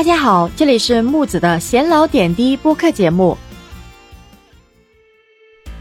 [0.00, 3.36] 大家好，这里是木子的闲聊点滴播客节目。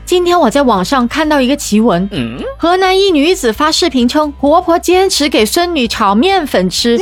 [0.04, 2.10] 今天我在网上看到一个奇闻，
[2.58, 7.00] 河南一女子发视频称，婆婆坚持给孙女炒面粉吃，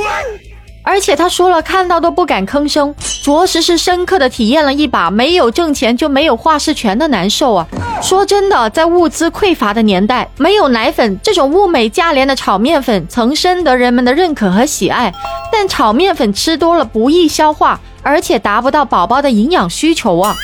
[0.84, 2.94] 而且她说了看到都不敢吭声，
[3.24, 7.68] 着实是深刻的体验了一把没有挣钱就没有话事权的难受啊。
[8.02, 15.14] 说真的，在物资匮乏的年代，没有奶粉这种物美价廉的炒面粉曾深得人们的认可和喜爱，
[15.52, 20.36] 但炒面粉吃多了不易消化，而且达不到宝宝的营养需求啊。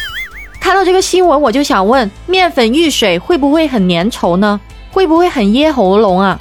[0.60, 4.60] 看到这个新闻，我就想问：面粉遇水会不会很粘稠呢？
[4.92, 6.38] 会不会很噎喉咙啊？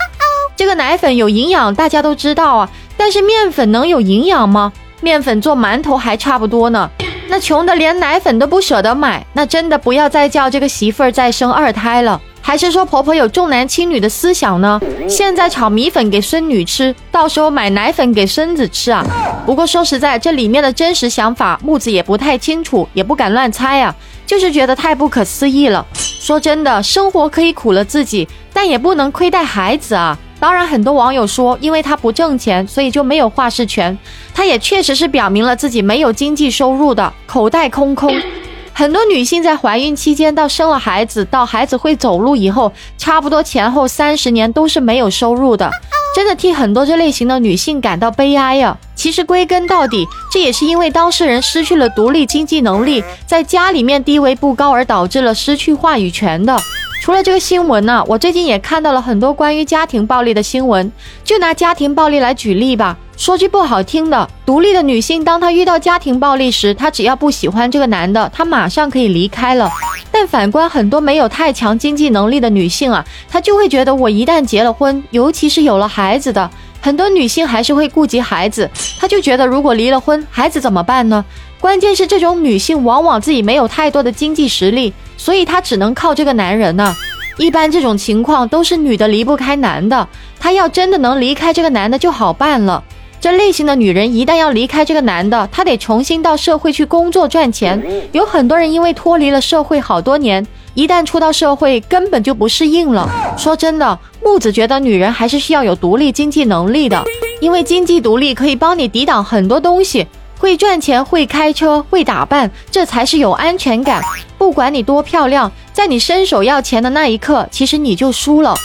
[0.56, 4.73] 这个奶粉有营养，大家都知道啊，但是面粉能有营养吗？
[5.01, 6.90] 面粉做馒头还差不多呢。
[7.32, 12.20] 那穷的连奶粉都不舍得买，那真的不要再叫这个媳妇儿再生二胎了。
[12.42, 14.78] 还是说婆婆有重男轻女的思想呢？
[15.09, 19.02] 现在炒米粉给孙女吃，到时候买奶粉给孙子吃啊？
[19.46, 23.95] 不过说实在，这里面的真实想法，木子也不太清楚，也不敢乱猜啊，
[24.26, 25.87] 就是觉得太不可思议了。
[25.95, 30.18] 说真的，生活可以苦了自己，但也不能亏待孩子啊。
[30.43, 33.96] 当然，很多网友说，因为他不挣钱，所以就没有话事权。
[34.35, 38.12] 他也确实是表明了自己没有经济收入的，口袋空空。
[38.74, 45.70] 很多女性在怀孕期间到生了孩子到孩子会走路以后，差不多前后三十年都是没有收入的，
[46.13, 48.76] 真的替很多这类型的女性感到悲哀呀。
[48.96, 56.59] 其实归根到底，这也是因为当事人失去了独立经济能力，在家里面地位不高而导致了失去话语权的。
[57.02, 60.92] 除了这个新闻呢，我最近也看到了很多关于家庭暴力的新闻。
[61.24, 69.69] 就拿家庭暴力来举例吧，说句不好听的，独立的女性，当她遇到家庭暴力时，她只要不喜欢这个男的，她马上可以离开了。
[70.12, 76.48] 但反观很多没有太强经济能力的女性啊，她就会觉得，我一旦结了婚，尤其是有了孩子的，
[76.83, 78.69] 很多女性还是会顾及孩子，
[78.99, 81.25] 她就觉得如果离了婚，孩子怎么办呢？
[81.61, 86.92] 关键是这种女性往往自己没有太多的经济实力，所以她只能靠这个男人呢。
[87.38, 90.09] 一般这种情况都是女的离不开男的，
[90.41, 92.82] 她要真的能离开这个男的就好办了。
[93.21, 97.81] 这类型的女人一旦要离开这个男的，她得重新到社会去工作赚钱。
[98.10, 100.44] 有很多人因为脱离了社会好多年，
[100.75, 103.09] 一旦出到社会根本就不适应了。
[103.37, 107.05] 说真的，木子觉得女人还是需要有独立经济能力的，
[107.41, 110.06] 因为经济独立可以帮你抵挡很多东西。
[110.38, 114.03] 会赚钱，会开车，会打扮，这才是有安全感。
[114.37, 118.56] 不管你多漂亮，在你伸手要钱的那一刻，其实你就输了。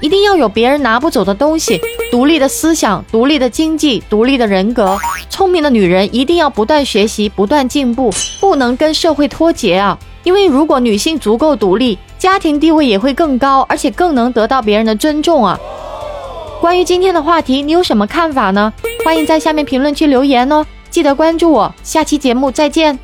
[0.00, 1.80] 一定要有别人拿不走的东西，
[2.10, 4.98] 独立的思想，独立的经济，独立的人格。
[5.30, 9.96] 聪明的女人一定要不断学习，不断进步，不能跟社会脱节啊！
[10.24, 15.58] 因为如果女性足够独立，家庭地位也会更高，而且更能得到别人的尊重啊！
[16.60, 18.72] 关于今天的话题，你有什么看法呢？
[19.04, 20.64] 欢迎在下面评论区留言哦。
[20.90, 22.98] 记得关注我，下期节目再见。